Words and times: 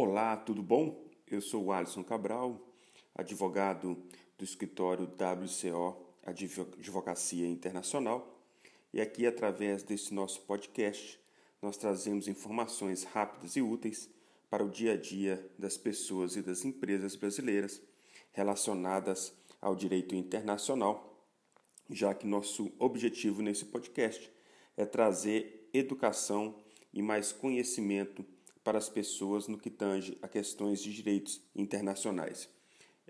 Olá, 0.00 0.36
tudo 0.36 0.62
bom? 0.62 1.10
Eu 1.26 1.40
sou 1.40 1.64
o 1.64 1.72
Alisson 1.72 2.04
Cabral, 2.04 2.56
advogado 3.16 4.00
do 4.38 4.44
escritório 4.44 5.06
WCO 5.06 5.96
Advocacia 6.24 7.48
Internacional, 7.48 8.40
e 8.92 9.00
aqui, 9.00 9.26
através 9.26 9.82
desse 9.82 10.14
nosso 10.14 10.42
podcast, 10.42 11.18
nós 11.60 11.76
trazemos 11.76 12.28
informações 12.28 13.02
rápidas 13.02 13.56
e 13.56 13.60
úteis 13.60 14.08
para 14.48 14.64
o 14.64 14.70
dia 14.70 14.92
a 14.92 14.96
dia 14.96 15.44
das 15.58 15.76
pessoas 15.76 16.36
e 16.36 16.42
das 16.42 16.64
empresas 16.64 17.16
brasileiras 17.16 17.82
relacionadas 18.30 19.32
ao 19.60 19.74
direito 19.74 20.14
internacional, 20.14 21.26
já 21.90 22.14
que 22.14 22.24
nosso 22.24 22.70
objetivo 22.78 23.42
nesse 23.42 23.64
podcast 23.64 24.30
é 24.76 24.86
trazer 24.86 25.68
educação 25.74 26.54
e 26.94 27.02
mais 27.02 27.32
conhecimento 27.32 28.24
para 28.68 28.76
as 28.76 28.90
pessoas 28.90 29.48
no 29.48 29.56
que 29.56 29.70
tange 29.70 30.18
a 30.20 30.28
questões 30.28 30.82
de 30.82 30.92
direitos 30.92 31.40
internacionais. 31.56 32.50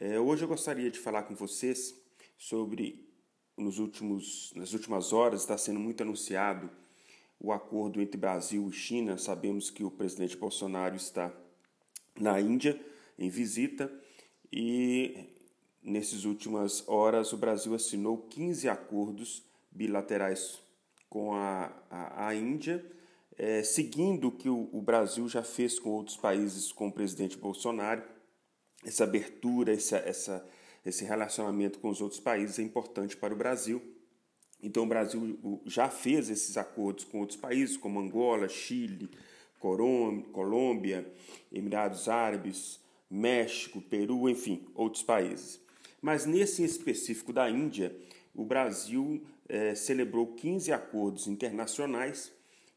É, 0.00 0.18
hoje 0.18 0.42
eu 0.42 0.48
gostaria 0.48 0.90
de 0.90 0.98
falar 0.98 1.22
com 1.22 1.36
vocês 1.36 1.94
sobre, 2.36 3.08
nos 3.56 3.78
últimos, 3.78 4.52
nas 4.56 4.72
últimas 4.72 5.12
horas, 5.12 5.42
está 5.42 5.56
sendo 5.56 5.78
muito 5.78 6.02
anunciado 6.02 6.68
o 7.38 7.52
acordo 7.52 8.02
entre 8.02 8.18
Brasil 8.18 8.68
e 8.68 8.72
China. 8.72 9.16
Sabemos 9.16 9.70
que 9.70 9.84
o 9.84 9.92
presidente 9.92 10.36
Bolsonaro 10.36 10.96
está 10.96 11.32
na 12.18 12.40
Índia 12.40 12.84
em 13.16 13.28
visita 13.28 13.88
e 14.52 15.16
nessas 15.80 16.24
últimas 16.24 16.82
horas 16.88 17.32
o 17.32 17.36
Brasil 17.36 17.76
assinou 17.76 18.22
15 18.22 18.68
acordos 18.68 19.44
bilaterais 19.70 20.58
com 21.08 21.32
a, 21.32 21.70
a, 21.88 22.26
a 22.26 22.34
Índia, 22.34 22.84
é, 23.36 23.62
seguindo 23.62 24.28
o 24.28 24.32
que 24.32 24.48
o, 24.48 24.68
o, 24.72 24.80
Brasil 24.80 25.28
já 25.28 25.42
fez 25.42 25.78
com 25.78 25.90
outros 25.90 26.16
países 26.16 26.70
com 26.72 26.88
o 26.88 26.92
presidente 26.92 27.36
Bolsonaro. 27.36 28.02
Essa 28.84 29.04
abertura, 29.04 29.72
essa, 29.72 29.96
essa, 29.96 30.48
esse 30.84 31.04
relacionamento 31.04 31.78
com 31.78 31.88
os 31.88 32.00
outros 32.00 32.20
países 32.20 32.58
é 32.58 32.62
importante 32.62 33.16
para 33.16 33.34
o 33.34 33.36
Brasil. 33.36 33.82
Então, 34.62 34.84
o 34.84 34.86
Brasil 34.86 35.60
já 35.66 35.88
fez 35.88 36.30
esses 36.30 36.56
acordos 36.56 37.04
com 37.04 37.20
outros 37.20 37.38
países, 37.38 37.76
como 37.76 38.00
Angola, 38.00 38.48
Chile, 38.48 39.10
Colômbia, 39.58 41.10
Emirados 41.52 42.08
Árabes, 42.08 42.80
México, 43.10 43.80
Peru, 43.80 44.28
enfim, 44.28 44.66
outros 44.74 45.02
países. 45.02 45.60
Mas 46.00 46.26
nesse 46.26 46.62
específico 46.64 47.32
da 47.32 47.48
Índia, 47.50 47.94
o 48.34 48.44
Brasil 48.44 49.22
é, 49.48 49.74
celebrou 49.74 50.34
15 50.34 50.72
acordos 50.72 51.26
internacionais 51.26 52.32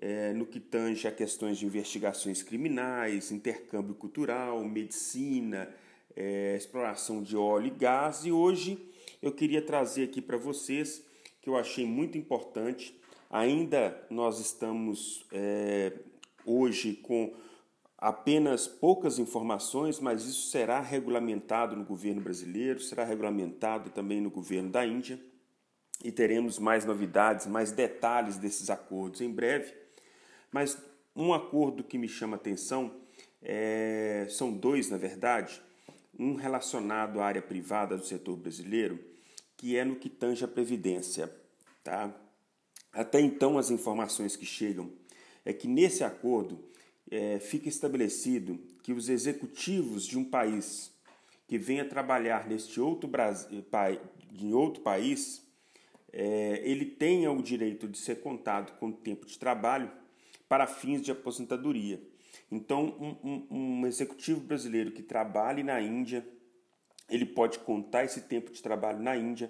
é, 0.00 0.32
no 0.32 0.46
que 0.46 0.58
tange 0.58 1.06
a 1.06 1.12
questões 1.12 1.58
de 1.58 1.66
investigações 1.66 2.42
criminais, 2.42 3.30
intercâmbio 3.30 3.94
cultural, 3.94 4.64
medicina, 4.64 5.68
é, 6.16 6.56
exploração 6.56 7.22
de 7.22 7.36
óleo 7.36 7.66
e 7.66 7.70
gás. 7.70 8.24
E 8.24 8.32
hoje 8.32 8.78
eu 9.20 9.30
queria 9.30 9.60
trazer 9.60 10.04
aqui 10.04 10.22
para 10.22 10.38
vocês 10.38 11.04
que 11.42 11.50
eu 11.50 11.56
achei 11.56 11.84
muito 11.84 12.16
importante. 12.16 12.98
Ainda 13.28 14.06
nós 14.08 14.40
estamos 14.40 15.26
é, 15.30 15.92
hoje 16.46 16.94
com 16.94 17.34
apenas 17.98 18.66
poucas 18.66 19.18
informações, 19.18 20.00
mas 20.00 20.24
isso 20.24 20.48
será 20.48 20.80
regulamentado 20.80 21.76
no 21.76 21.84
governo 21.84 22.22
brasileiro, 22.22 22.80
será 22.80 23.04
regulamentado 23.04 23.90
também 23.90 24.18
no 24.22 24.30
governo 24.30 24.70
da 24.70 24.86
Índia 24.86 25.20
e 26.02 26.10
teremos 26.10 26.58
mais 26.58 26.86
novidades, 26.86 27.46
mais 27.46 27.72
detalhes 27.72 28.38
desses 28.38 28.70
acordos 28.70 29.20
em 29.20 29.30
breve. 29.30 29.74
Mas 30.50 30.76
um 31.14 31.32
acordo 31.32 31.84
que 31.84 31.98
me 31.98 32.08
chama 32.08 32.36
atenção 32.36 32.94
é, 33.42 34.26
são 34.30 34.52
dois, 34.52 34.90
na 34.90 34.96
verdade, 34.96 35.60
um 36.18 36.34
relacionado 36.34 37.20
à 37.20 37.24
área 37.24 37.42
privada 37.42 37.96
do 37.96 38.04
setor 38.04 38.36
brasileiro, 38.36 38.98
que 39.56 39.76
é 39.76 39.84
no 39.84 39.96
que 39.96 40.08
tange 40.08 40.44
a 40.44 40.48
previdência. 40.48 41.32
Tá? 41.82 42.14
Até 42.92 43.20
então, 43.20 43.58
as 43.58 43.70
informações 43.70 44.36
que 44.36 44.44
chegam 44.44 44.90
é 45.44 45.52
que 45.52 45.66
nesse 45.66 46.04
acordo 46.04 46.62
é, 47.10 47.38
fica 47.38 47.68
estabelecido 47.68 48.58
que 48.82 48.92
os 48.92 49.08
executivos 49.08 50.06
de 50.06 50.18
um 50.18 50.24
país 50.24 50.92
que 51.46 51.58
venha 51.58 51.84
trabalhar 51.84 52.46
neste 52.46 52.80
outro, 52.80 53.08
Brasil, 53.08 53.64
em 54.38 54.52
outro 54.52 54.82
país 54.82 55.42
é, 56.12 56.60
ele 56.64 56.84
tenha 56.84 57.30
o 57.32 57.42
direito 57.42 57.88
de 57.88 57.98
ser 57.98 58.20
contado 58.20 58.78
com 58.78 58.92
tempo 58.92 59.26
de 59.26 59.38
trabalho 59.38 59.90
para 60.50 60.66
fins 60.66 61.00
de 61.00 61.12
aposentadoria. 61.12 62.02
Então, 62.50 62.96
um, 62.98 63.28
um, 63.30 63.46
um 63.50 63.86
executivo 63.86 64.40
brasileiro 64.40 64.90
que 64.90 65.00
trabalhe 65.00 65.62
na 65.62 65.80
Índia, 65.80 66.26
ele 67.08 67.24
pode 67.24 67.60
contar 67.60 68.02
esse 68.02 68.22
tempo 68.22 68.50
de 68.50 68.60
trabalho 68.60 68.98
na 68.98 69.16
Índia 69.16 69.48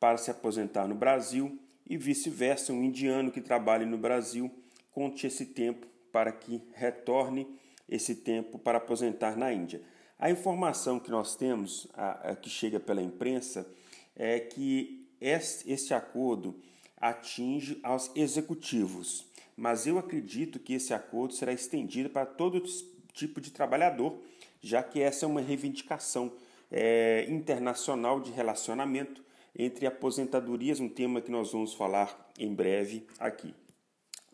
para 0.00 0.16
se 0.16 0.30
aposentar 0.30 0.88
no 0.88 0.94
Brasil 0.94 1.60
e 1.86 1.98
vice-versa, 1.98 2.72
um 2.72 2.82
indiano 2.82 3.30
que 3.30 3.42
trabalhe 3.42 3.84
no 3.84 3.98
Brasil 3.98 4.50
conte 4.90 5.26
esse 5.26 5.44
tempo 5.44 5.86
para 6.10 6.32
que 6.32 6.62
retorne 6.72 7.46
esse 7.86 8.14
tempo 8.14 8.58
para 8.58 8.78
aposentar 8.78 9.36
na 9.36 9.52
Índia. 9.52 9.82
A 10.18 10.30
informação 10.30 10.98
que 10.98 11.10
nós 11.10 11.36
temos, 11.36 11.86
a, 11.92 12.30
a 12.30 12.36
que 12.36 12.48
chega 12.48 12.80
pela 12.80 13.02
imprensa, 13.02 13.70
é 14.16 14.40
que 14.40 15.06
este 15.20 15.92
acordo 15.92 16.58
atinge 16.96 17.78
aos 17.82 18.10
executivos, 18.16 19.30
mas 19.56 19.86
eu 19.86 19.98
acredito 19.98 20.58
que 20.58 20.74
esse 20.74 20.94
acordo 20.94 21.34
será 21.34 21.52
estendido 21.52 22.10
para 22.10 22.26
todo 22.26 22.62
tipo 23.12 23.40
de 23.40 23.50
trabalhador, 23.50 24.18
já 24.60 24.82
que 24.82 25.00
essa 25.00 25.24
é 25.24 25.28
uma 25.28 25.40
reivindicação 25.40 26.32
é, 26.70 27.26
internacional 27.28 28.20
de 28.20 28.30
relacionamento 28.30 29.22
entre 29.54 29.86
aposentadorias, 29.86 30.80
um 30.80 30.88
tema 30.88 31.20
que 31.20 31.30
nós 31.30 31.52
vamos 31.52 31.74
falar 31.74 32.32
em 32.38 32.54
breve 32.54 33.06
aqui. 33.18 33.54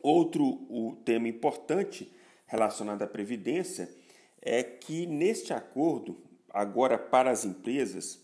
Outro 0.01 0.45
o 0.45 0.97
tema 1.05 1.29
importante 1.29 2.11
relacionado 2.47 3.03
à 3.03 3.07
previdência 3.07 3.93
é 4.41 4.63
que 4.63 5.07
neste 5.07 5.53
acordo, 5.53 6.17
agora 6.51 6.97
para 6.97 7.31
as 7.31 7.45
empresas, 7.45 8.21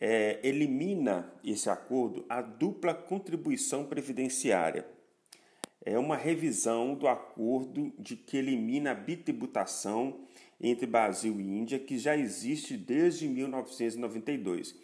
é, 0.00 0.40
elimina 0.42 1.30
esse 1.44 1.68
acordo 1.68 2.24
a 2.28 2.40
dupla 2.40 2.94
contribuição 2.94 3.84
previdenciária. 3.84 4.86
É 5.84 5.98
uma 5.98 6.16
revisão 6.16 6.94
do 6.94 7.08
acordo 7.08 7.92
de 7.98 8.16
que 8.16 8.36
elimina 8.36 8.90
a 8.90 8.94
bitributação 8.94 10.20
entre 10.60 10.86
Brasil 10.86 11.40
e 11.40 11.44
Índia, 11.44 11.78
que 11.78 11.98
já 11.98 12.16
existe 12.16 12.76
desde 12.76 13.26
1992. 13.26 14.74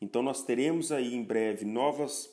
Então, 0.00 0.22
nós 0.22 0.42
teremos 0.42 0.90
aí 0.90 1.14
em 1.14 1.22
breve 1.22 1.64
novas 1.64 2.28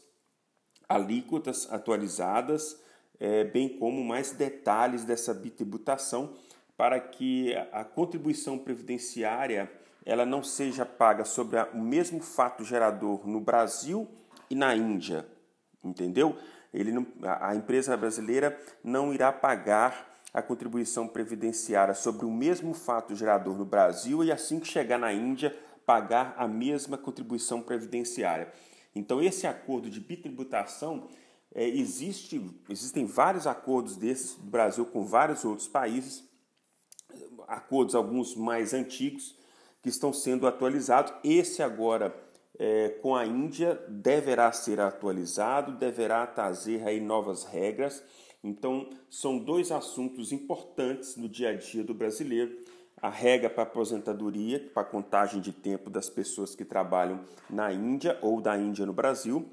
alíquotas 0.87 1.71
atualizadas, 1.71 2.81
é, 3.19 3.43
bem 3.43 3.69
como 3.69 4.03
mais 4.03 4.31
detalhes 4.31 5.05
dessa 5.05 5.33
bitributação, 5.33 6.35
para 6.75 6.99
que 6.99 7.53
a 7.71 7.83
contribuição 7.83 8.57
previdenciária 8.57 9.71
ela 10.03 10.25
não 10.25 10.41
seja 10.41 10.85
paga 10.85 11.25
sobre 11.25 11.59
o 11.73 11.77
mesmo 11.77 12.21
fato 12.21 12.63
gerador 12.63 13.27
no 13.27 13.39
Brasil 13.39 14.07
e 14.49 14.55
na 14.55 14.75
Índia, 14.75 15.27
entendeu? 15.83 16.37
Ele 16.73 16.91
não, 16.91 17.05
a 17.23 17.55
empresa 17.55 17.95
brasileira 17.97 18.59
não 18.83 19.13
irá 19.13 19.31
pagar 19.31 20.09
a 20.33 20.41
contribuição 20.41 21.07
previdenciária 21.07 21.93
sobre 21.93 22.25
o 22.25 22.31
mesmo 22.31 22.73
fato 22.73 23.15
gerador 23.15 23.57
no 23.57 23.65
Brasil 23.65 24.23
e 24.23 24.31
assim 24.31 24.59
que 24.59 24.67
chegar 24.67 24.99
na 24.99 25.11
Índia 25.11 25.57
pagar 25.85 26.35
a 26.37 26.47
mesma 26.47 26.97
contribuição 26.97 27.61
previdenciária. 27.61 28.51
Então 28.93 29.21
esse 29.21 29.47
acordo 29.47 29.89
de 29.89 29.99
bitributação 29.99 31.07
é, 31.53 31.67
existe, 31.67 32.39
existem 32.69 33.05
vários 33.05 33.47
acordos 33.47 33.95
desses 33.95 34.35
do 34.35 34.49
Brasil 34.49 34.85
com 34.85 35.03
vários 35.03 35.43
outros 35.43 35.67
países, 35.67 36.23
acordos 37.47 37.95
alguns 37.95 38.35
mais 38.35 38.73
antigos 38.73 39.35
que 39.81 39.89
estão 39.89 40.13
sendo 40.13 40.45
atualizados. 40.45 41.11
Esse 41.23 41.63
agora 41.63 42.15
é, 42.59 42.89
com 43.01 43.15
a 43.15 43.25
Índia 43.25 43.81
deverá 43.87 44.51
ser 44.51 44.81
atualizado, 44.81 45.77
deverá 45.77 46.27
trazer 46.27 46.85
aí 46.85 46.99
novas 46.99 47.45
regras. 47.45 48.03
Então, 48.43 48.89
são 49.09 49.39
dois 49.39 49.71
assuntos 49.71 50.33
importantes 50.33 51.15
no 51.15 51.29
dia 51.29 51.49
a 51.49 51.53
dia 51.53 51.85
do 51.85 51.93
brasileiro: 51.93 52.57
a 53.01 53.09
regra 53.09 53.49
para 53.49 53.63
aposentadoria, 53.63 54.69
para 54.73 54.83
contagem 54.83 55.39
de 55.39 55.53
tempo 55.53 55.89
das 55.89 56.09
pessoas 56.09 56.53
que 56.53 56.65
trabalham 56.65 57.21
na 57.49 57.71
Índia 57.71 58.19
ou 58.21 58.41
da 58.41 58.57
Índia 58.57 58.85
no 58.85 58.93
Brasil, 58.93 59.49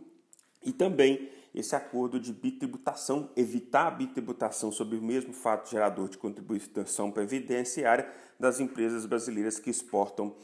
e 0.64 0.72
também 0.72 1.30
esse 1.54 1.74
acordo 1.74 2.20
de 2.20 2.32
bitributação, 2.32 3.30
evitar 3.34 3.86
a 3.86 3.90
bitributação 3.90 4.70
sobre 4.70 4.98
o 4.98 5.02
mesmo 5.02 5.32
fato 5.32 5.70
gerador 5.70 6.08
de 6.08 6.18
contribuição 6.18 7.10
previdenciária 7.10 8.06
das 8.38 8.60
empresas 8.60 9.06
brasileiras 9.06 9.58
que 9.58 9.70
exportam 9.70 10.34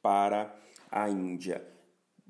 para 0.00 0.54
a 0.90 1.10
Índia. 1.10 1.72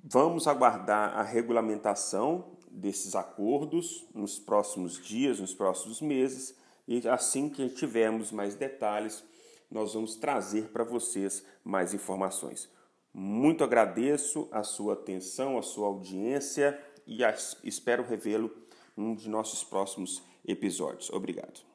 Vamos 0.04 0.48
aguardar 0.48 1.16
a 1.16 1.22
regulamentação 1.22 2.56
desses 2.68 3.14
acordos 3.14 4.04
nos 4.12 4.38
próximos 4.38 5.00
dias, 5.00 5.38
nos 5.38 5.54
próximos 5.54 6.00
meses, 6.00 6.56
e 6.88 7.06
assim 7.08 7.48
que 7.48 7.68
tivermos 7.68 8.32
mais 8.32 8.56
detalhes, 8.56 9.24
nós 9.70 9.94
vamos 9.94 10.16
trazer 10.16 10.70
para 10.70 10.82
vocês 10.82 11.44
mais 11.62 11.94
informações. 11.94 12.68
Muito 13.14 13.62
agradeço 13.62 14.48
a 14.50 14.64
sua 14.64 14.94
atenção, 14.94 15.56
a 15.56 15.62
sua 15.62 15.86
audiência 15.86 16.78
e 17.06 17.20
espero 17.62 18.02
revê-lo 18.02 18.50
em 18.96 19.02
um 19.02 19.14
de 19.14 19.28
nossos 19.28 19.62
próximos 19.62 20.22
episódios. 20.44 21.10
Obrigado. 21.10 21.71